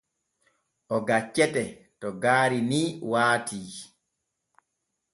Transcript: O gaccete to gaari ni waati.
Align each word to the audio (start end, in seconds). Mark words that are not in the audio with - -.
O 0.95 0.97
gaccete 1.09 1.63
to 1.99 2.07
gaari 2.21 2.59
ni 2.69 2.81
waati. 3.11 3.59